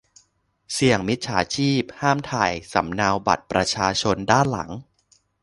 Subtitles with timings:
[0.73, 4.71] เสี่ยงมิจฉาชีพ ห้ามถ่ายสำเนาบัตรประชาชนด้านหลัง